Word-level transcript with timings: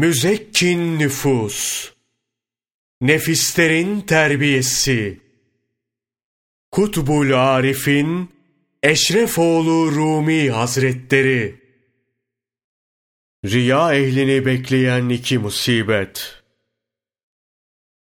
Müzekkin 0.00 0.98
nüfus, 0.98 1.90
nefislerin 3.00 4.00
terbiyesi, 4.00 5.20
Kutbul 6.70 7.32
Arif'in 7.32 8.30
Eşrefoğlu 8.82 9.92
Rumi 9.92 10.50
Hazretleri, 10.50 11.60
Riya 13.44 13.94
ehlini 13.94 14.46
bekleyen 14.46 15.08
iki 15.08 15.38
musibet. 15.38 16.42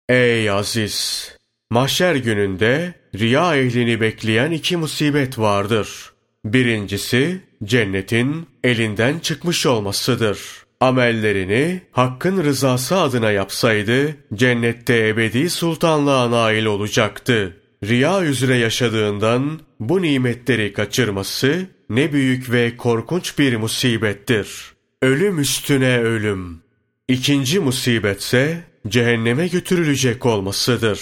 Ey 0.09 0.49
aziz! 0.49 1.31
Mahşer 1.69 2.15
gününde 2.15 2.93
riya 3.15 3.55
ehlini 3.55 4.01
bekleyen 4.01 4.51
iki 4.51 4.77
musibet 4.77 5.39
vardır. 5.39 6.13
Birincisi, 6.45 7.41
cennetin 7.63 8.49
elinden 8.63 9.19
çıkmış 9.19 9.65
olmasıdır. 9.65 10.66
Amellerini 10.81 11.81
Hakk'ın 11.91 12.43
rızası 12.43 12.97
adına 12.97 13.31
yapsaydı, 13.31 14.15
cennette 14.33 15.07
ebedi 15.07 15.49
sultanlığa 15.49 16.31
nail 16.31 16.65
olacaktı. 16.65 17.57
Riya 17.83 18.23
üzere 18.23 18.55
yaşadığından 18.55 19.59
bu 19.79 20.01
nimetleri 20.01 20.73
kaçırması 20.73 21.67
ne 21.89 22.13
büyük 22.13 22.51
ve 22.51 22.77
korkunç 22.77 23.39
bir 23.39 23.55
musibettir. 23.55 24.73
Ölüm 25.01 25.39
üstüne 25.39 25.99
ölüm. 25.99 26.61
İkinci 27.07 27.59
musibetse 27.59 28.63
cehenneme 28.87 29.47
götürülecek 29.47 30.25
olmasıdır. 30.25 30.99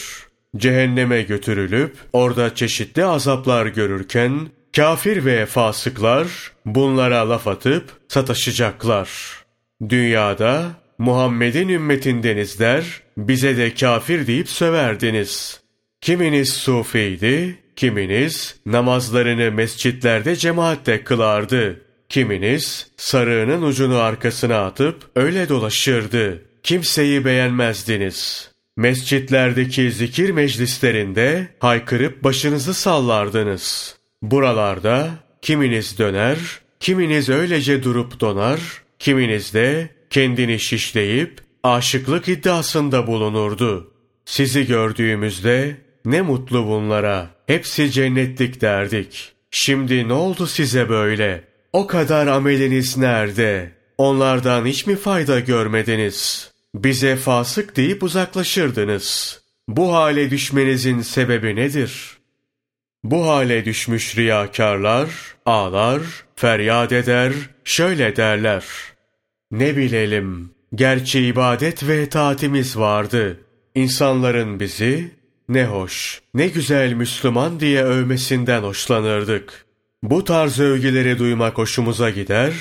Cehenneme 0.58 1.22
götürülüp 1.22 1.96
orada 2.14 2.56
çeşitli 2.56 3.06
azaplar 3.06 3.66
görürken 3.66 4.48
kafir 4.76 5.26
ve 5.26 5.46
fasıklar 5.46 6.28
bunlara 6.66 7.30
laf 7.30 7.48
atıp 7.48 7.92
sataşacaklar. 8.08 9.10
Dünyada 9.90 10.72
Muhammed'in 10.98 11.70
ümmetindenizler 11.70 13.02
bize 13.18 13.58
de 13.58 13.74
kafir 13.74 14.28
deyip 14.28 14.50
söverdiniz. 14.50 15.62
Kiminiz 16.02 16.54
sufiydi, 16.54 17.60
kiminiz 17.76 18.56
namazlarını 18.66 19.52
mescitlerde 19.52 20.36
cemaatte 20.36 21.04
kılardı. 21.04 21.82
Kiminiz 22.10 22.88
sarığının 22.98 23.62
ucunu 23.62 23.98
arkasına 23.98 24.66
atıp 24.66 25.10
öyle 25.16 25.50
dolaşırdı. 25.50 26.42
Kimseyi 26.64 27.26
beğenmezdiniz. 27.26 28.52
Mescitlerdeki 28.78 29.92
zikir 29.92 30.30
meclislerinde 30.30 31.48
haykırıp 31.60 32.24
başınızı 32.24 32.74
sallardınız. 32.74 33.98
Buralarda 34.22 35.10
kiminiz 35.42 36.00
döner, 36.00 36.38
kiminiz 36.80 37.30
öylece 37.30 37.84
durup 37.84 38.20
donar, 38.20 38.60
kiminiz 39.00 39.54
de 39.54 39.90
kendini 40.10 40.60
şişleyip 40.60 41.42
aşıklık 41.64 42.28
iddiasında 42.28 43.08
bulunurdu. 43.08 43.94
Sizi 44.26 44.66
gördüğümüzde 44.68 45.78
ne 46.06 46.22
mutlu 46.22 46.68
bunlara, 46.68 47.30
hepsi 47.48 47.92
cennetlik 47.92 48.62
derdik. 48.62 49.32
Şimdi 49.52 50.08
ne 50.08 50.14
oldu 50.14 50.48
size 50.48 50.90
böyle? 50.90 51.44
O 51.74 51.88
kadar 51.88 52.28
ameliniz 52.28 52.98
nerede? 52.98 53.72
Onlardan 53.98 54.66
hiç 54.66 54.88
mi 54.88 54.96
fayda 54.96 55.40
görmediniz? 55.40 56.52
Bize 56.76 57.16
fasık 57.16 57.76
deyip 57.76 58.04
uzaklaşırdınız. 58.04 59.40
Bu 59.68 59.94
hale 59.94 60.32
düşmenizin 60.32 61.02
sebebi 61.02 61.56
nedir? 61.56 62.15
Bu 63.06 63.28
hale 63.28 63.66
düşmüş 63.66 64.18
riyakarlar, 64.18 65.10
ağlar, 65.46 66.02
feryat 66.36 66.92
eder, 66.92 67.34
şöyle 67.64 68.16
derler. 68.16 68.66
Ne 69.52 69.78
bilelim, 69.78 70.52
gerçi 70.76 71.22
ibadet 71.22 71.88
ve 71.88 72.10
taatimiz 72.10 72.78
vardı. 72.78 73.40
İnsanların 73.76 74.60
bizi, 74.60 75.12
ne 75.50 75.66
hoş, 75.66 76.22
ne 76.34 76.48
güzel 76.48 76.94
Müslüman 76.94 77.60
diye 77.60 77.84
övmesinden 77.84 78.64
hoşlanırdık. 78.64 79.66
Bu 80.04 80.24
tarz 80.24 80.60
övgüleri 80.60 81.20
duymak 81.20 81.58
hoşumuza 81.58 82.10
gider, 82.10 82.54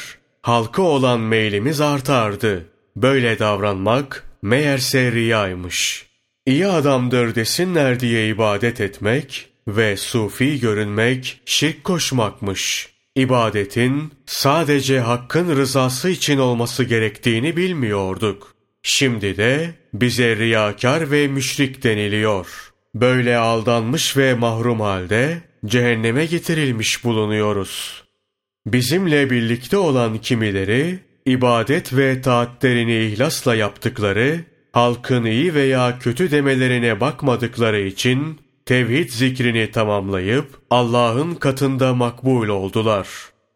halka 0.43 0.83
olan 0.83 1.21
meylimiz 1.21 1.81
artardı. 1.81 2.65
Böyle 2.97 3.39
davranmak 3.39 4.25
meğerse 4.43 5.13
riyaymış. 5.13 6.07
İyi 6.47 6.67
adamdır 6.67 7.35
desinler 7.35 8.01
diye 8.01 8.29
ibadet 8.29 8.81
etmek 8.81 9.54
ve 9.69 9.97
sufi 9.97 10.61
görünmek 10.61 11.41
şirk 11.47 11.85
koşmakmış. 11.85 12.95
İbadetin 13.17 14.13
sadece 14.27 15.01
hakkın 15.01 15.57
rızası 15.57 16.09
için 16.09 16.39
olması 16.39 16.85
gerektiğini 16.85 17.57
bilmiyorduk. 17.57 18.55
Şimdi 18.83 19.37
de 19.37 19.75
bize 19.95 20.37
riyakar 20.37 21.11
ve 21.11 21.29
müşrik 21.29 21.83
deniliyor. 21.83 22.73
Böyle 22.95 23.37
aldanmış 23.37 24.17
ve 24.17 24.35
mahrum 24.35 24.81
halde 24.81 25.43
cehenneme 25.67 26.27
getirilmiş 26.27 27.05
bulunuyoruz. 27.05 28.05
Bizimle 28.67 29.31
birlikte 29.31 29.77
olan 29.77 30.19
kimileri 30.19 30.99
ibadet 31.27 31.97
ve 31.97 32.21
taatlerini 32.21 33.05
ihlasla 33.05 33.55
yaptıkları, 33.55 34.41
halkın 34.73 35.25
iyi 35.25 35.55
veya 35.55 35.99
kötü 35.99 36.31
demelerine 36.31 37.01
bakmadıkları 37.01 37.81
için 37.81 38.41
tevhid 38.67 39.11
zikrini 39.11 39.71
tamamlayıp 39.71 40.59
Allah'ın 40.71 41.35
katında 41.35 41.95
makbul 41.95 42.49
oldular. 42.49 43.09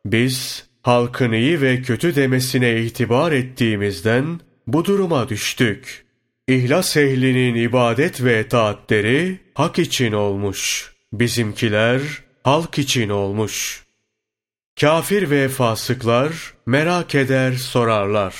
Biz 0.07 0.67
halkın 0.83 1.33
iyi 1.33 1.61
ve 1.61 1.83
kötü 1.83 2.17
demesine 2.17 2.81
itibar 2.81 3.33
ettiğimizden 3.33 4.41
bu 4.67 4.85
duruma 4.85 5.29
düştük. 5.29 6.07
İhlas 6.49 6.97
ehlinin 6.97 7.55
ibadet 7.55 8.25
ve 8.25 8.49
taatleri 8.49 9.39
hak 9.55 9.79
için 9.79 10.13
olmuş. 10.13 10.93
Bizimkiler 11.13 12.01
halk 12.45 12.79
için 12.79 13.09
olmuş. 13.09 13.85
Kafir 14.81 15.31
ve 15.31 15.49
fasıklar 15.49 16.55
merak 16.67 17.15
eder 17.15 17.53
sorarlar. 17.53 18.35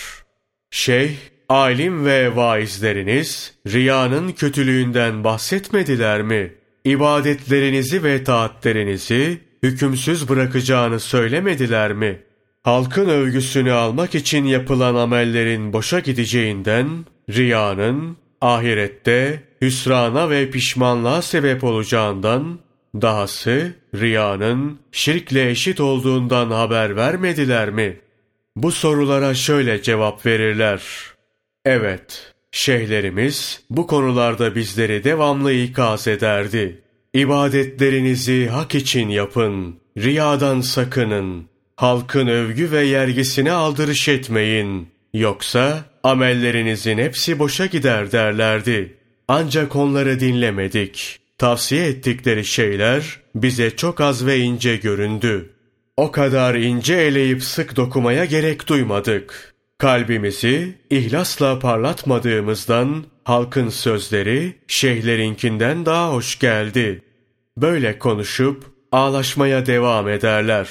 Şeyh, 0.71 1.17
alim 1.49 2.05
ve 2.05 2.37
vaizleriniz 2.37 3.55
riyanın 3.67 4.33
kötülüğünden 4.33 5.25
bahsetmediler 5.25 6.23
mi? 6.23 6.55
İbadetlerinizi 6.89 8.05
ve 8.05 8.25
taatlerinizi 8.25 9.41
hükümsüz 9.63 10.29
bırakacağını 10.29 11.01
söylemediler 11.01 11.93
mi? 11.93 12.23
Halkın 12.63 13.09
övgüsünü 13.09 13.73
almak 13.73 14.15
için 14.15 14.45
yapılan 14.45 14.95
amellerin 14.95 15.73
boşa 15.73 16.01
gideceğinden, 16.01 16.89
riyanın 17.31 18.17
ahirette 18.41 19.43
hüsrana 19.63 20.31
ve 20.31 20.51
pişmanlığa 20.51 21.23
sebep 21.23 21.65
olacağından, 21.65 22.59
dahası 22.95 23.73
riyanın 23.95 24.79
şirkle 24.93 25.51
eşit 25.51 25.81
olduğundan 25.81 26.51
haber 26.51 26.97
vermediler 26.97 27.71
mi? 27.71 28.01
Bu 28.57 28.73
sorulara 28.73 29.35
şöyle 29.35 29.83
cevap 29.83 30.27
verirler. 30.27 30.83
Evet, 31.65 32.35
şeyhlerimiz 32.59 33.61
bu 33.71 33.87
konularda 33.87 34.55
bizleri 34.55 35.05
devamlı 35.05 35.53
ikaz 35.53 36.09
ederdi. 36.09 36.83
İbadetlerinizi 37.15 38.47
hak 38.47 38.75
için 38.75 39.09
yapın, 39.09 39.77
riyadan 39.99 40.61
sakının, 40.61 41.47
halkın 41.77 42.27
övgü 42.27 42.71
ve 42.71 42.85
yergisine 42.85 43.53
aldırış 43.53 44.09
etmeyin. 44.09 44.89
Yoksa 45.15 45.85
amellerinizin 46.03 46.99
hepsi 46.99 47.39
boşa 47.39 47.67
gider 47.67 48.13
derlerdi. 48.13 48.97
Ancak 49.29 49.77
onları 49.77 50.21
dinlemedik. 50.21 51.19
Tavsiye 51.39 51.87
ettikleri 51.87 52.45
şeyler 52.45 53.21
bize 53.35 53.77
çok 53.77 54.01
az 54.01 54.27
ve 54.27 54.39
ince 54.39 54.77
göründü. 54.77 55.51
O 55.97 56.11
kadar 56.11 56.55
ince 56.55 56.95
eleyip 56.95 57.43
sık 57.45 57.77
dokumaya 57.77 58.25
gerek 58.25 58.69
duymadık. 58.69 59.58
Kalbimizi 59.79 60.75
ihlasla 60.91 61.59
parlatmadığımızdan 61.59 63.05
halkın 63.25 63.69
sözleri 63.69 64.55
şeyhlerinkinden 64.67 65.87
daha 65.87 66.13
hoş 66.13 66.39
geldi. 66.39 67.03
Böyle 67.57 67.99
konuşup 67.99 68.65
ağlaşmaya 68.93 69.67
devam 69.67 70.09
ederler. 70.09 70.69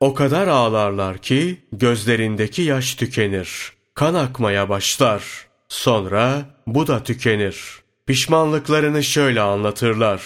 O 0.00 0.14
kadar 0.14 0.48
ağlarlar 0.48 1.18
ki 1.18 1.56
gözlerindeki 1.72 2.62
yaş 2.62 2.94
tükenir. 2.94 3.72
Kan 3.94 4.14
akmaya 4.14 4.68
başlar. 4.68 5.22
Sonra 5.68 6.42
bu 6.66 6.86
da 6.86 7.02
tükenir. 7.02 7.82
Pişmanlıklarını 8.06 9.04
şöyle 9.04 9.40
anlatırlar. 9.40 10.22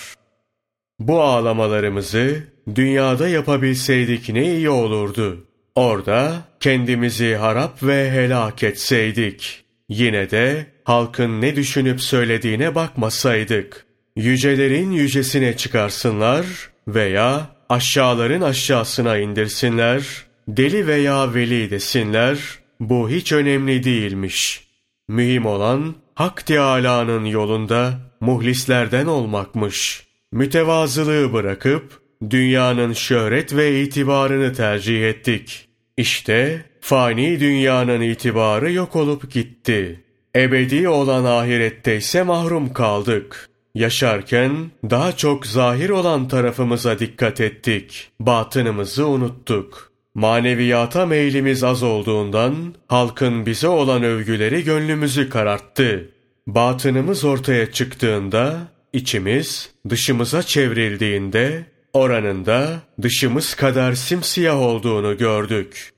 Bu 0.98 1.22
ağlamalarımızı 1.22 2.44
dünyada 2.74 3.28
yapabilseydik 3.28 4.28
ne 4.28 4.54
iyi 4.54 4.70
olurdu. 4.70 5.49
Orada 5.74 6.44
kendimizi 6.60 7.34
harap 7.34 7.82
ve 7.82 8.10
helak 8.10 8.62
etseydik. 8.62 9.64
Yine 9.88 10.30
de 10.30 10.66
halkın 10.84 11.40
ne 11.40 11.56
düşünüp 11.56 12.00
söylediğine 12.00 12.74
bakmasaydık. 12.74 13.86
Yücelerin 14.16 14.90
yücesine 14.90 15.56
çıkarsınlar 15.56 16.46
veya 16.88 17.48
aşağıların 17.68 18.40
aşağısına 18.40 19.18
indirsinler, 19.18 20.02
deli 20.48 20.86
veya 20.86 21.34
veli 21.34 21.70
desinler, 21.70 22.38
bu 22.80 23.10
hiç 23.10 23.32
önemli 23.32 23.84
değilmiş. 23.84 24.64
Mühim 25.08 25.46
olan 25.46 25.94
Hak 26.14 26.46
Teâlâ'nın 26.46 27.24
yolunda 27.24 27.92
muhlislerden 28.20 29.06
olmakmış. 29.06 30.06
Mütevazılığı 30.32 31.32
bırakıp 31.32 31.99
dünyanın 32.30 32.92
şöhret 32.92 33.56
ve 33.56 33.82
itibarını 33.82 34.52
tercih 34.52 35.08
ettik. 35.08 35.68
İşte 35.96 36.64
fani 36.80 37.40
dünyanın 37.40 38.00
itibarı 38.00 38.72
yok 38.72 38.96
olup 38.96 39.30
gitti. 39.30 40.00
Ebedi 40.36 40.88
olan 40.88 41.24
ahirette 41.24 41.96
ise 41.96 42.22
mahrum 42.22 42.72
kaldık. 42.72 43.48
Yaşarken 43.74 44.70
daha 44.90 45.16
çok 45.16 45.46
zahir 45.46 45.90
olan 45.90 46.28
tarafımıza 46.28 46.98
dikkat 46.98 47.40
ettik. 47.40 48.10
Batınımızı 48.20 49.06
unuttuk. 49.06 49.90
Maneviyata 50.14 51.06
meylimiz 51.06 51.64
az 51.64 51.82
olduğundan 51.82 52.74
halkın 52.88 53.46
bize 53.46 53.68
olan 53.68 54.02
övgüleri 54.02 54.64
gönlümüzü 54.64 55.28
kararttı. 55.28 56.10
Batınımız 56.46 57.24
ortaya 57.24 57.72
çıktığında 57.72 58.58
içimiz 58.92 59.70
dışımıza 59.88 60.42
çevrildiğinde 60.42 61.64
oranında 61.92 62.82
dışımız 63.02 63.54
kadar 63.54 63.92
simsiyah 63.92 64.60
olduğunu 64.60 65.16
gördük. 65.16 65.92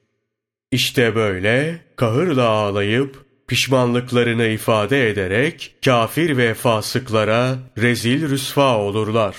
İşte 0.70 1.14
böyle 1.14 1.80
kahırla 1.96 2.48
ağlayıp 2.48 3.24
pişmanlıklarını 3.48 4.46
ifade 4.46 5.10
ederek 5.10 5.74
kafir 5.84 6.36
ve 6.36 6.54
fasıklara 6.54 7.58
rezil 7.78 8.30
rüsva 8.30 8.78
olurlar. 8.78 9.36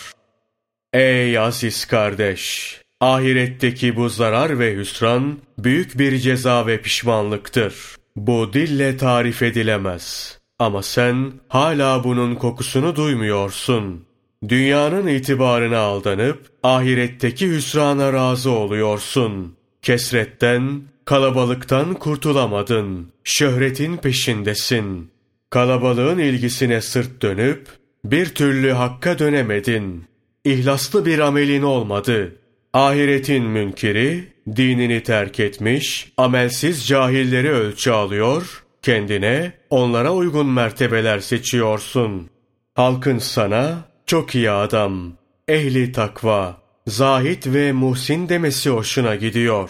Ey 0.93 1.37
aziz 1.37 1.85
kardeş! 1.85 2.73
Ahiretteki 3.01 3.95
bu 3.95 4.09
zarar 4.09 4.59
ve 4.59 4.75
hüsran 4.75 5.37
büyük 5.57 5.99
bir 5.99 6.17
ceza 6.17 6.67
ve 6.67 6.81
pişmanlıktır. 6.81 7.75
Bu 8.15 8.53
dille 8.53 8.97
tarif 8.97 9.41
edilemez. 9.41 10.37
Ama 10.59 10.83
sen 10.83 11.33
hala 11.47 12.03
bunun 12.03 12.35
kokusunu 12.35 12.95
duymuyorsun. 12.95 14.05
Dünyanın 14.49 15.07
itibarına 15.07 15.79
aldanıp 15.79 16.49
ahiretteki 16.63 17.49
hüsrana 17.49 18.13
razı 18.13 18.51
oluyorsun. 18.51 19.55
Kesretten, 19.81 20.81
kalabalıktan 21.05 21.93
kurtulamadın. 21.93 23.07
Şöhretin 23.23 23.97
peşindesin. 23.97 25.11
Kalabalığın 25.49 26.17
ilgisine 26.17 26.81
sırt 26.81 27.21
dönüp 27.21 27.67
bir 28.05 28.25
türlü 28.25 28.71
hakka 28.71 29.19
dönemedin. 29.19 30.05
İhlaslı 30.45 31.05
bir 31.05 31.19
amelin 31.19 31.61
olmadı. 31.61 32.35
Ahiretin 32.73 33.43
münkiri 33.43 34.33
dinini 34.55 35.03
terk 35.03 35.39
etmiş, 35.39 36.11
amelsiz 36.17 36.87
cahilleri 36.87 37.51
ölçü 37.51 37.91
alıyor, 37.91 38.63
kendine 38.81 39.53
onlara 39.69 40.13
uygun 40.13 40.47
mertebeler 40.47 41.19
seçiyorsun. 41.19 42.29
Halkın 42.73 43.17
sana 43.17 43.92
çok 44.05 44.35
iyi 44.35 44.51
adam, 44.51 45.13
ehli 45.47 45.91
takva, 45.91 46.57
zahit 46.87 47.47
ve 47.47 47.71
muhsin 47.71 48.29
demesi 48.29 48.69
hoşuna 48.69 49.15
gidiyor. 49.15 49.69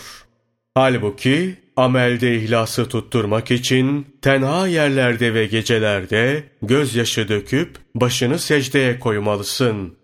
Halbuki 0.76 1.56
amelde 1.76 2.36
ihlası 2.36 2.90
tutturmak 2.90 3.52
için 3.52 4.08
tenha 4.22 4.68
yerlerde 4.68 5.34
ve 5.34 5.46
gecelerde 5.46 6.44
gözyaşı 6.62 7.28
döküp 7.28 7.78
başını 7.96 8.40
secdeye 8.40 9.00
koymalısın. 9.00 9.98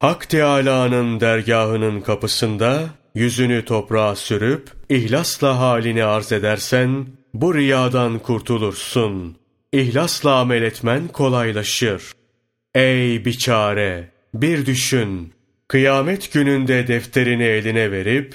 Hak 0.00 0.28
Teâlâ'nın 0.28 1.20
dergahının 1.20 2.00
kapısında 2.00 2.82
yüzünü 3.14 3.64
toprağa 3.64 4.16
sürüp 4.16 4.70
ihlasla 4.88 5.58
halini 5.58 6.04
arz 6.04 6.32
edersen 6.32 7.06
bu 7.34 7.54
riyadan 7.54 8.18
kurtulursun. 8.18 9.36
İhlasla 9.72 10.34
amel 10.34 10.62
etmen 10.62 11.08
kolaylaşır. 11.08 12.02
Ey 12.76 13.24
biçare! 13.24 14.08
Bir 14.34 14.66
düşün. 14.66 15.32
Kıyamet 15.68 16.32
gününde 16.32 16.86
defterini 16.86 17.42
eline 17.42 17.92
verip, 17.92 18.34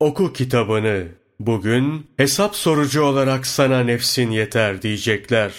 oku 0.00 0.32
kitabını. 0.32 1.04
Bugün 1.40 2.06
hesap 2.16 2.56
sorucu 2.56 3.02
olarak 3.02 3.46
sana 3.46 3.80
nefsin 3.80 4.30
yeter 4.30 4.82
diyecekler. 4.82 5.52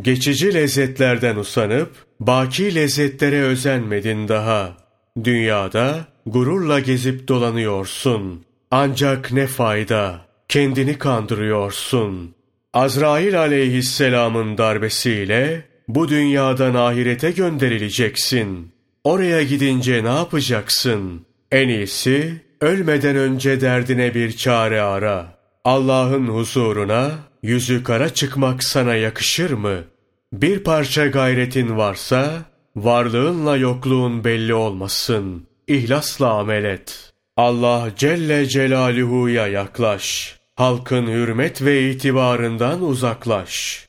Geçici 0.00 0.54
lezzetlerden 0.54 1.36
usanıp, 1.36 1.90
baki 2.20 2.74
lezzetlere 2.74 3.42
özenmedin 3.42 4.28
daha. 4.28 4.76
Dünyada 5.24 6.04
gururla 6.26 6.80
gezip 6.80 7.28
dolanıyorsun. 7.28 8.44
Ancak 8.70 9.32
ne 9.32 9.46
fayda, 9.46 10.26
kendini 10.48 10.98
kandırıyorsun. 10.98 12.34
Azrail 12.72 13.40
aleyhisselamın 13.40 14.58
darbesiyle 14.58 15.73
bu 15.88 16.08
dünyadan 16.08 16.74
ahirete 16.74 17.30
gönderileceksin. 17.30 18.72
Oraya 19.04 19.42
gidince 19.42 20.04
ne 20.04 20.08
yapacaksın? 20.08 21.26
En 21.52 21.68
iyisi 21.68 22.42
ölmeden 22.60 23.16
önce 23.16 23.60
derdine 23.60 24.14
bir 24.14 24.32
çare 24.32 24.80
ara. 24.80 25.38
Allah'ın 25.64 26.26
huzuruna 26.26 27.10
yüzü 27.42 27.84
kara 27.84 28.14
çıkmak 28.14 28.64
sana 28.64 28.94
yakışır 28.94 29.50
mı? 29.50 29.84
Bir 30.32 30.58
parça 30.58 31.06
gayretin 31.06 31.76
varsa 31.76 32.42
varlığınla 32.76 33.56
yokluğun 33.56 34.24
belli 34.24 34.54
olmasın. 34.54 35.46
İhlasla 35.68 36.32
amel 36.32 36.64
et. 36.64 37.12
Allah 37.36 37.88
Celle 37.96 38.46
Celaluhu'ya 38.46 39.46
yaklaş. 39.46 40.36
Halkın 40.54 41.06
hürmet 41.06 41.62
ve 41.62 41.90
itibarından 41.90 42.82
uzaklaş. 42.82 43.86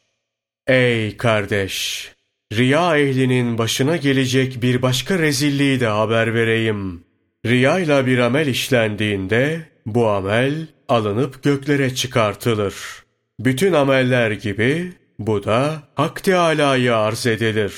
Ey 0.67 1.17
kardeş! 1.17 2.11
Riya 2.53 2.97
ehlinin 2.97 3.57
başına 3.57 3.97
gelecek 3.97 4.61
bir 4.61 4.81
başka 4.81 5.19
rezilliği 5.19 5.79
de 5.79 5.87
haber 5.87 6.33
vereyim. 6.33 7.03
Riya 7.45 7.79
ile 7.79 8.05
bir 8.05 8.17
amel 8.17 8.47
işlendiğinde 8.47 9.61
bu 9.85 10.07
amel 10.09 10.67
alınıp 10.89 11.43
göklere 11.43 11.95
çıkartılır. 11.95 12.75
Bütün 13.39 13.73
ameller 13.73 14.31
gibi 14.31 14.91
bu 15.19 15.43
da 15.43 15.83
Hak 15.95 16.23
Teâlâ'ya 16.23 16.97
arz 16.97 17.27
edilir. 17.27 17.73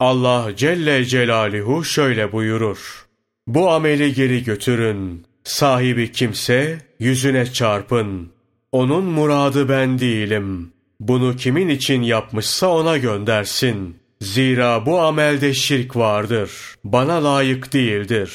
Allah 0.00 0.50
Celle 0.56 1.04
Celaluhu 1.04 1.84
şöyle 1.84 2.32
buyurur. 2.32 3.06
Bu 3.46 3.70
ameli 3.70 4.14
geri 4.14 4.44
götürün. 4.44 5.26
Sahibi 5.44 6.12
kimse 6.12 6.78
yüzüne 6.98 7.46
çarpın. 7.46 8.32
Onun 8.72 9.04
muradı 9.04 9.68
ben 9.68 9.98
değilim. 9.98 10.73
Bunu 11.00 11.36
kimin 11.36 11.68
için 11.68 12.02
yapmışsa 12.02 12.68
ona 12.68 12.98
göndersin. 12.98 13.96
Zira 14.20 14.86
bu 14.86 15.00
amelde 15.00 15.54
şirk 15.54 15.96
vardır. 15.96 16.50
Bana 16.84 17.24
layık 17.24 17.72
değildir. 17.72 18.30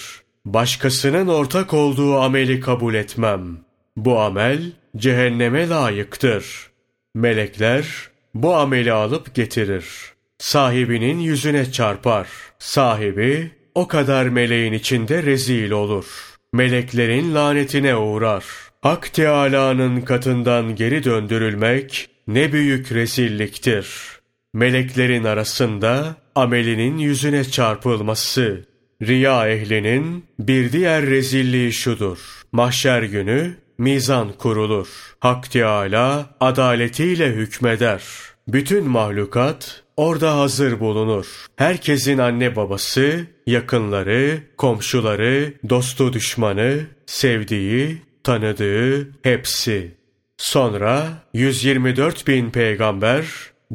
Başkasının 0.46 1.28
ortak 1.28 1.74
olduğu 1.74 2.20
ameli 2.20 2.60
kabul 2.60 2.94
etmem. 2.94 3.58
Bu 3.98 4.20
amel 4.20 4.72
cehenneme 4.98 5.70
layıktır. 5.70 6.70
Melekler 7.16 7.86
bu 8.34 8.56
ameli 8.56 8.92
alıp 8.92 9.36
getirir. 9.36 9.86
Sahibinin 10.38 11.20
yüzüne 11.20 11.72
çarpar. 11.72 12.28
Sahibi 12.60 13.52
o 13.76 13.88
kadar 13.88 14.26
meleğin 14.26 14.74
içinde 14.74 15.24
rezil 15.24 15.72
olur. 15.72 16.06
Meleklerin 16.54 17.36
lanetine 17.36 17.96
uğrar. 17.96 18.46
Hak 18.82 19.14
Teâlâ'nın 19.14 20.02
katından 20.02 20.76
geri 20.76 21.04
döndürülmek 21.04 22.10
ne 22.30 22.54
büyük 22.54 22.92
rezilliktir. 22.92 23.88
Meleklerin 24.54 25.24
arasında 25.24 26.16
amelinin 26.36 26.98
yüzüne 26.98 27.44
çarpılması. 27.44 28.66
Riya 29.02 29.50
ehlinin 29.50 30.26
bir 30.40 30.72
diğer 30.72 31.06
rezilliği 31.06 31.74
şudur. 31.74 32.20
Mahşer 32.52 33.04
günü 33.04 33.56
mizan 33.78 34.34
kurulur. 34.38 34.88
Hak 35.20 35.52
Teâlâ 35.52 36.26
adaletiyle 36.40 37.28
hükmeder. 37.28 38.04
Bütün 38.48 38.88
mahlukat 38.88 39.84
orada 39.98 40.38
hazır 40.38 40.80
bulunur. 40.80 41.46
Herkesin 41.56 42.18
anne 42.18 42.56
babası, 42.56 43.26
yakınları, 43.48 44.40
komşuları, 44.58 45.54
dostu 45.70 46.14
düşmanı, 46.14 46.80
sevdiği, 47.06 47.98
tanıdığı 48.24 49.10
hepsi. 49.24 49.99
Sonra 50.40 51.08
124 51.34 52.28
bin 52.28 52.50
peygamber, 52.50 53.26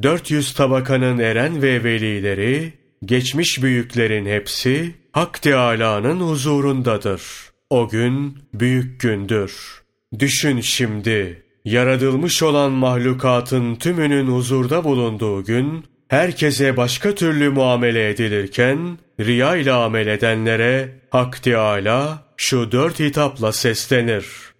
400 0.02 0.54
tabakanın 0.54 1.18
eren 1.18 1.62
ve 1.62 1.84
velileri, 1.84 2.72
geçmiş 3.04 3.62
büyüklerin 3.62 4.26
hepsi 4.26 4.94
Hak 5.12 5.42
Teâlâ'nın 5.42 6.20
huzurundadır. 6.20 7.22
O 7.70 7.88
gün 7.88 8.38
büyük 8.54 9.00
gündür. 9.00 9.82
Düşün 10.18 10.60
şimdi, 10.60 11.42
yaratılmış 11.64 12.42
olan 12.42 12.72
mahlukatın 12.72 13.74
tümünün 13.74 14.26
huzurda 14.26 14.84
bulunduğu 14.84 15.44
gün, 15.44 15.84
herkese 16.08 16.76
başka 16.76 17.14
türlü 17.14 17.50
muamele 17.50 18.10
edilirken, 18.10 18.98
riya 19.20 19.56
ile 19.56 19.72
amel 19.72 20.06
edenlere 20.06 21.00
Hak 21.10 21.42
Teâlâ 21.42 22.18
şu 22.36 22.72
dört 22.72 23.00
hitapla 23.00 23.52
seslenir. 23.52 24.53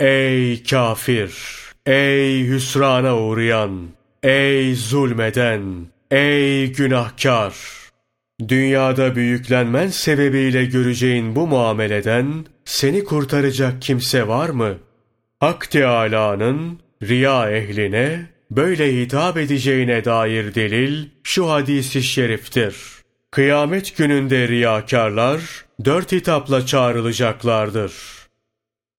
Ey 0.00 0.62
kafir! 0.62 1.32
Ey 1.86 2.46
hüsrana 2.48 3.18
uğrayan! 3.18 3.88
Ey 4.22 4.74
zulmeden, 4.74 5.86
ey 6.10 6.72
günahkar! 6.72 7.54
Dünyada 8.48 9.16
büyüklenmen 9.16 9.88
sebebiyle 9.88 10.64
göreceğin 10.64 11.36
bu 11.36 11.46
muameleden 11.46 12.46
seni 12.64 13.04
kurtaracak 13.04 13.82
kimse 13.82 14.28
var 14.28 14.48
mı? 14.48 14.78
Hak 15.40 15.70
Teâlâ'nın 15.70 16.80
riya 17.02 17.50
ehline 17.50 18.26
böyle 18.50 18.96
hitap 18.96 19.36
edeceğine 19.36 20.04
dair 20.04 20.54
delil 20.54 21.08
şu 21.22 21.50
hadisi 21.50 22.02
şeriftir. 22.02 22.76
Kıyamet 23.30 23.96
gününde 23.96 24.48
riyakarlar 24.48 25.40
dört 25.84 26.12
hitapla 26.12 26.66
çağrılacaklardır. 26.66 27.92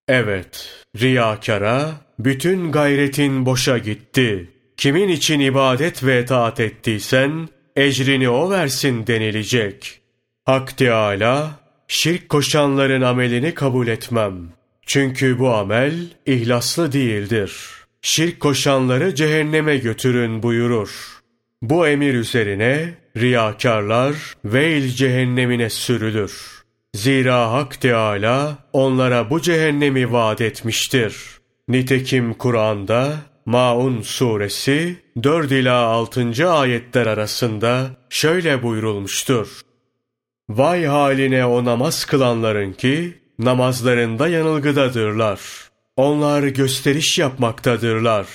Evet, 0.07 0.85
riyakara 0.99 1.91
bütün 2.19 2.71
gayretin 2.71 3.45
boşa 3.45 3.77
gitti. 3.77 4.49
Kimin 4.77 5.07
için 5.07 5.39
ibadet 5.39 6.03
ve 6.03 6.25
taat 6.25 6.59
ettiysen, 6.59 7.49
ecrini 7.75 8.29
o 8.29 8.49
versin 8.49 9.07
denilecek. 9.07 10.01
Hak 10.45 10.77
Teâlâ, 10.77 11.51
şirk 11.87 12.29
koşanların 12.29 13.01
amelini 13.01 13.53
kabul 13.53 13.87
etmem. 13.87 14.33
Çünkü 14.85 15.39
bu 15.39 15.53
amel 15.53 15.93
ihlaslı 16.25 16.91
değildir. 16.91 17.53
Şirk 18.01 18.39
koşanları 18.39 19.15
cehenneme 19.15 19.77
götürün 19.77 20.43
buyurur. 20.43 21.17
Bu 21.61 21.87
emir 21.87 22.13
üzerine 22.13 22.93
riyakarlar 23.17 24.15
veil 24.45 24.89
cehennemine 24.89 25.69
sürülür. 25.69 26.56
Zira 26.95 27.51
Hak 27.51 27.81
Teâlâ 27.81 28.57
onlara 28.73 29.29
bu 29.29 29.41
cehennemi 29.41 30.11
vaat 30.11 30.41
etmiştir. 30.41 31.15
Nitekim 31.67 32.33
Kur'an'da 32.33 33.17
Maun 33.45 34.01
suresi 34.01 34.95
4 35.23 35.51
ila 35.51 35.75
6. 35.75 36.49
ayetler 36.49 37.07
arasında 37.07 37.89
şöyle 38.09 38.63
buyurulmuştur. 38.63 39.61
Vay 40.49 40.85
haline 40.85 41.45
o 41.45 41.65
namaz 41.65 42.05
kılanların 42.05 42.73
ki 42.73 43.17
namazlarında 43.39 44.27
yanılgıdadırlar. 44.27 45.39
Onlar 45.95 46.43
gösteriş 46.43 47.19
yapmaktadırlar. 47.19 48.27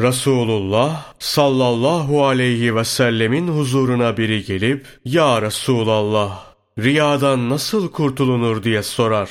Resulullah 0.00 1.14
sallallahu 1.18 2.26
aleyhi 2.26 2.76
ve 2.76 2.84
sellemin 2.84 3.48
huzuruna 3.48 4.16
biri 4.16 4.44
gelip 4.44 4.86
Ya 5.04 5.42
Resulallah 5.42 6.47
riyadan 6.78 7.50
nasıl 7.50 7.90
kurtulunur 7.90 8.62
diye 8.62 8.82
sorar. 8.82 9.30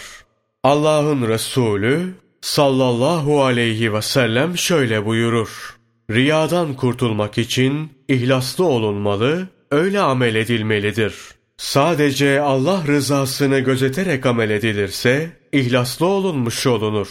Allah'ın 0.63 1.27
Resulü 1.27 2.13
sallallahu 2.41 3.43
aleyhi 3.43 3.93
ve 3.93 4.01
sellem 4.01 4.57
şöyle 4.57 5.05
buyurur. 5.05 5.77
Riyadan 6.11 6.73
kurtulmak 6.73 7.37
için 7.37 7.91
ihlaslı 8.07 8.65
olunmalı, 8.65 9.47
öyle 9.71 9.99
amel 9.99 10.35
edilmelidir. 10.35 11.13
Sadece 11.57 12.41
Allah 12.41 12.83
rızasını 12.87 13.59
gözeterek 13.59 14.25
amel 14.25 14.49
edilirse, 14.49 15.29
ihlaslı 15.51 16.05
olunmuş 16.05 16.67
olunur. 16.67 17.07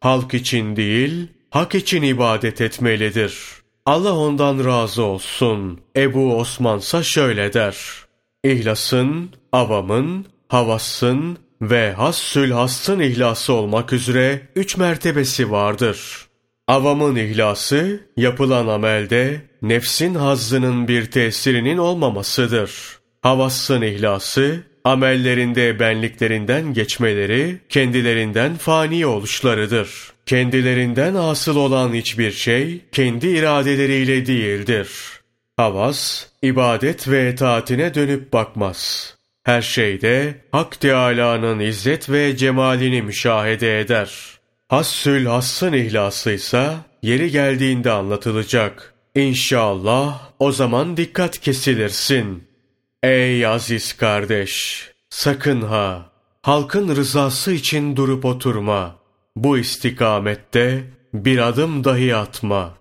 Halk 0.00 0.34
için 0.34 0.76
değil, 0.76 1.28
hak 1.50 1.74
için 1.74 2.02
ibadet 2.02 2.60
etmelidir. 2.60 3.38
Allah 3.86 4.16
ondan 4.16 4.64
razı 4.64 5.02
olsun. 5.02 5.80
Ebu 5.96 6.36
Osmansa 6.36 7.02
şöyle 7.02 7.52
der. 7.52 8.05
İhlasın, 8.52 9.30
avamın, 9.52 10.26
havasın, 10.48 11.38
ve 11.62 11.92
hassül 11.92 12.50
hassın 12.50 13.00
ihlası 13.00 13.52
olmak 13.52 13.92
üzere 13.92 14.40
üç 14.56 14.76
mertebesi 14.76 15.50
vardır. 15.50 16.26
Avamın 16.68 17.16
ihlası, 17.16 18.00
yapılan 18.16 18.66
amelde 18.66 19.40
nefsin 19.62 20.14
hazzının 20.14 20.88
bir 20.88 21.10
tesirinin 21.10 21.78
olmamasıdır. 21.78 22.70
Havassın 23.22 23.82
ihlası, 23.82 24.60
amellerinde 24.84 25.80
benliklerinden 25.80 26.74
geçmeleri, 26.74 27.58
kendilerinden 27.68 28.56
fani 28.56 29.06
oluşlarıdır. 29.06 29.88
Kendilerinden 30.26 31.14
asıl 31.14 31.56
olan 31.56 31.94
hiçbir 31.94 32.32
şey, 32.32 32.80
kendi 32.92 33.26
iradeleriyle 33.26 34.26
değildir. 34.26 34.88
Havas, 35.56 36.26
ibadet 36.42 37.08
ve 37.08 37.28
etaatine 37.28 37.94
dönüp 37.94 38.32
bakmaz. 38.32 39.14
Her 39.42 39.62
şeyde 39.62 40.34
Hak 40.52 40.80
Teâlâ'nın 40.80 41.60
izzet 41.60 42.10
ve 42.10 42.36
cemalini 42.36 43.02
müşahede 43.02 43.80
eder. 43.80 44.38
Hassül 44.68 45.26
hassın 45.26 45.72
ihlasıysa 45.72 46.76
yeri 47.02 47.30
geldiğinde 47.30 47.90
anlatılacak. 47.90 48.94
İnşallah 49.14 50.20
o 50.38 50.52
zaman 50.52 50.96
dikkat 50.96 51.38
kesilirsin. 51.38 52.44
Ey 53.02 53.46
aziz 53.46 53.92
kardeş! 53.92 54.84
Sakın 55.10 55.62
ha! 55.62 56.12
Halkın 56.42 56.96
rızası 56.96 57.52
için 57.52 57.96
durup 57.96 58.24
oturma. 58.24 58.96
Bu 59.36 59.58
istikamette 59.58 60.84
bir 61.14 61.38
adım 61.38 61.84
dahi 61.84 62.16
atma. 62.16 62.74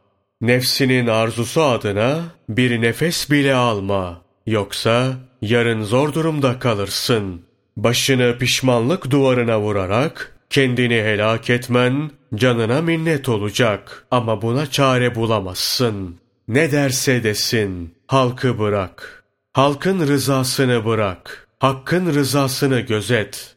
Nefsinin 0.45 1.07
arzusu 1.07 1.63
adına 1.63 2.23
bir 2.49 2.81
nefes 2.81 3.31
bile 3.31 3.53
alma. 3.53 4.21
Yoksa 4.45 5.13
yarın 5.41 5.83
zor 5.83 6.13
durumda 6.13 6.59
kalırsın. 6.59 7.41
Başını 7.77 8.37
pişmanlık 8.37 9.11
duvarına 9.11 9.61
vurarak 9.61 10.37
kendini 10.49 10.95
helak 10.95 11.49
etmen 11.49 12.11
canına 12.35 12.81
minnet 12.81 13.29
olacak 13.29 14.05
ama 14.11 14.41
buna 14.41 14.71
çare 14.71 15.15
bulamazsın. 15.15 16.15
Ne 16.47 16.71
derse 16.71 17.23
desin 17.23 17.95
halkı 18.07 18.59
bırak. 18.59 19.23
Halkın 19.53 20.07
rızasını 20.07 20.85
bırak. 20.85 21.47
Hakkın 21.59 22.13
rızasını 22.13 22.79
gözet. 22.79 23.55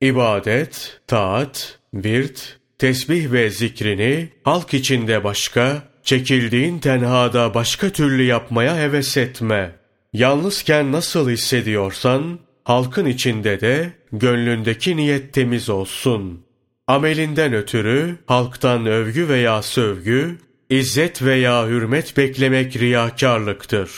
İbadet, 0.00 1.00
taat, 1.06 1.78
virt, 1.94 2.58
tesbih 2.78 3.32
ve 3.32 3.50
zikrini 3.50 4.28
halk 4.44 4.74
içinde 4.74 5.24
başka, 5.24 5.82
çekildiğin 6.06 6.78
tenhada 6.78 7.54
başka 7.54 7.90
türlü 7.90 8.22
yapmaya 8.22 8.76
heves 8.76 9.16
etme.'' 9.16 9.86
Yalnızken 10.16 10.92
nasıl 10.92 11.30
hissediyorsan, 11.30 12.38
halkın 12.64 13.06
içinde 13.06 13.60
de 13.60 13.92
gönlündeki 14.12 14.96
niyet 14.96 15.32
temiz 15.32 15.70
olsun. 15.70 16.44
Amelinden 16.86 17.52
ötürü 17.54 18.16
halktan 18.26 18.86
övgü 18.86 19.28
veya 19.28 19.62
sövgü, 19.62 20.38
izzet 20.70 21.22
veya 21.22 21.66
hürmet 21.66 22.16
beklemek 22.16 22.76
riyakarlıktır. 22.76 23.90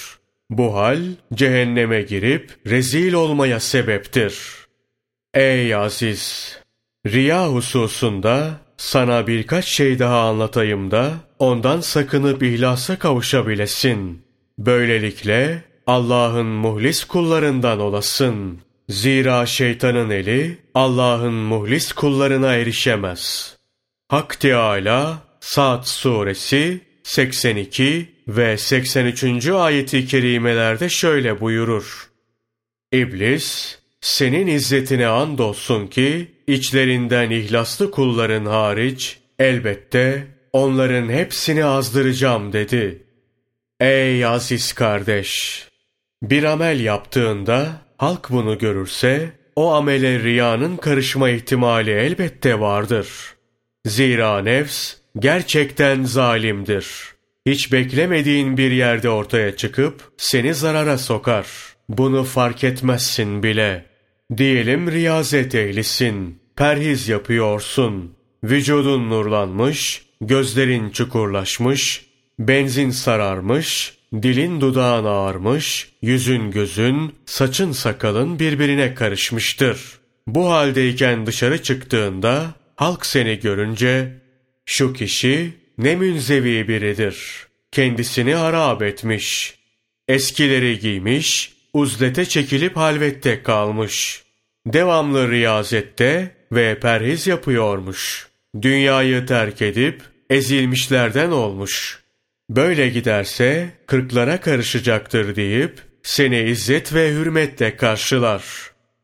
Bu 0.50 0.74
hal 0.74 0.98
cehenneme 1.34 2.02
girip 2.02 2.56
rezil 2.66 3.12
olmaya 3.12 3.60
sebeptir. 3.60 4.38
Ey 5.34 5.74
aziz! 5.74 6.56
Riya 7.06 7.48
hususunda 7.48 8.60
sana 8.78 9.26
birkaç 9.26 9.64
şey 9.64 9.98
daha 9.98 10.28
anlatayım 10.28 10.90
da 10.90 11.14
ondan 11.38 11.80
sakınıp 11.80 12.42
ihlasa 12.42 12.98
kavuşabilesin. 12.98 14.22
Böylelikle 14.58 15.64
Allah'ın 15.86 16.46
muhlis 16.46 17.04
kullarından 17.04 17.80
olasın. 17.80 18.60
Zira 18.88 19.46
şeytanın 19.46 20.10
eli 20.10 20.58
Allah'ın 20.74 21.34
muhlis 21.34 21.92
kullarına 21.92 22.54
erişemez. 22.54 23.56
Hak 24.08 24.40
Teâlâ 24.40 25.18
Sa'd 25.40 25.84
suresi 25.84 26.80
82 27.02 28.12
ve 28.28 28.58
83. 28.58 29.46
ayeti 29.48 30.06
kerimelerde 30.06 30.88
şöyle 30.88 31.40
buyurur. 31.40 32.10
İblis, 32.92 33.78
senin 34.00 34.46
izzetine 34.46 35.06
andolsun 35.06 35.86
ki, 35.86 36.37
içlerinden 36.48 37.30
ihlaslı 37.30 37.90
kulların 37.90 38.46
hariç, 38.46 39.18
elbette 39.38 40.26
onların 40.52 41.08
hepsini 41.08 41.64
azdıracağım 41.64 42.52
dedi. 42.52 43.02
Ey 43.80 44.24
aziz 44.24 44.72
kardeş! 44.72 45.64
Bir 46.22 46.42
amel 46.42 46.80
yaptığında 46.80 47.68
halk 47.96 48.30
bunu 48.30 48.58
görürse 48.58 49.30
o 49.56 49.72
amele 49.72 50.22
riyanın 50.22 50.76
karışma 50.76 51.30
ihtimali 51.30 51.90
elbette 51.90 52.60
vardır. 52.60 53.08
Zira 53.86 54.42
nefs 54.42 54.94
gerçekten 55.18 56.02
zalimdir. 56.04 56.86
Hiç 57.46 57.72
beklemediğin 57.72 58.56
bir 58.56 58.70
yerde 58.70 59.10
ortaya 59.10 59.56
çıkıp 59.56 60.12
seni 60.16 60.54
zarara 60.54 60.98
sokar. 60.98 61.46
Bunu 61.88 62.24
fark 62.24 62.64
etmezsin 62.64 63.42
bile. 63.42 63.87
Diyelim 64.36 64.90
riyazet 64.90 65.54
ehlisin, 65.54 66.38
perhiz 66.56 67.08
yapıyorsun. 67.08 68.14
Vücudun 68.44 69.10
nurlanmış, 69.10 70.02
gözlerin 70.20 70.90
çukurlaşmış, 70.90 72.06
benzin 72.38 72.90
sararmış, 72.90 73.98
Dilin 74.12 74.60
dudağın 74.60 75.04
ağarmış, 75.04 75.88
yüzün 76.02 76.50
gözün, 76.50 77.14
saçın 77.26 77.72
sakalın 77.72 78.38
birbirine 78.38 78.94
karışmıştır. 78.94 79.98
Bu 80.26 80.50
haldeyken 80.50 81.26
dışarı 81.26 81.62
çıktığında 81.62 82.54
halk 82.76 83.06
seni 83.06 83.40
görünce 83.40 84.12
şu 84.66 84.92
kişi 84.92 85.52
ne 85.78 85.96
münzevi 85.96 86.68
biridir. 86.68 87.46
kendisini 87.72 88.34
harap 88.34 88.82
etmiş. 88.82 89.54
Eskileri 90.08 90.78
giymiş, 90.78 91.52
uzlete 91.72 92.24
çekilip 92.24 92.76
halvette 92.76 93.42
kalmış. 93.42 94.22
Devamlı 94.66 95.30
riyazette 95.30 96.36
ve 96.52 96.78
perhiz 96.80 97.26
yapıyormuş. 97.26 98.28
Dünyayı 98.62 99.26
terk 99.26 99.62
edip 99.62 100.02
ezilmişlerden 100.30 101.30
olmuş. 101.30 102.02
Böyle 102.50 102.88
giderse 102.88 103.70
kırklara 103.86 104.40
karışacaktır 104.40 105.36
deyip 105.36 105.80
seni 106.02 106.40
izzet 106.42 106.94
ve 106.94 107.10
hürmetle 107.10 107.76
karşılar. 107.76 108.44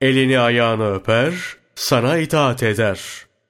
Elini 0.00 0.38
ayağını 0.38 0.94
öper, 0.94 1.35
sana 1.75 2.18
itaat 2.18 2.62
eder. 2.62 3.00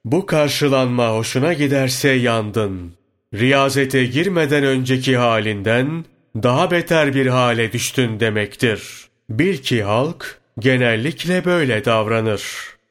Bu 0.04 0.26
karşılanma 0.26 1.11
hoşuna 1.11 1.52
giderse 1.52 2.09
yandın. 2.09 2.92
Riyazete 3.35 4.04
girmeden 4.04 4.64
önceki 4.64 5.16
halinden 5.16 6.04
daha 6.43 6.71
beter 6.71 7.14
bir 7.14 7.26
hale 7.26 7.73
düştün 7.73 8.21
demektir. 8.21 8.83
Bil 9.31 9.59
ki 9.59 9.83
halk 9.83 10.41
genellikle 10.59 11.45
böyle 11.45 11.85
davranır. 11.85 12.45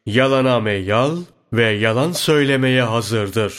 Yalana 0.06 0.60
meyal 0.60 1.18
ve 1.54 1.70
yalan 1.70 2.12
söylemeye 2.12 2.82
hazırdır. 2.82 3.54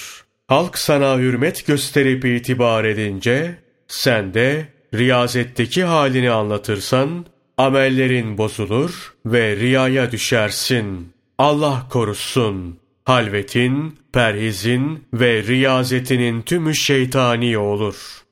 Halk 0.48 0.78
sana 0.78 1.18
hürmet 1.18 1.66
gösterip 1.66 2.24
itibar 2.24 2.84
edince, 2.84 3.54
sen 3.88 4.34
de 4.34 4.68
riyazetteki 4.94 5.84
halini 5.84 6.30
anlatırsan, 6.30 7.26
amellerin 7.56 8.38
bozulur 8.38 9.14
ve 9.26 9.56
riyaya 9.56 10.12
düşersin. 10.12 11.12
Allah 11.38 11.86
korusun. 11.90 12.78
Halvetin, 13.04 13.98
perhizin 14.12 15.04
ve 15.14 15.42
riyazetinin 15.42 16.42
tümü 16.42 16.74
şeytani 16.74 17.58
olur.'' 17.58 18.23